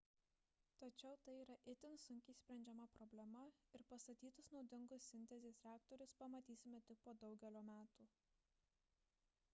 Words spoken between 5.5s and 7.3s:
reaktorius pamatysime tik po